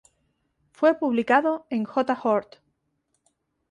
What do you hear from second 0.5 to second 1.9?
Fue publicado en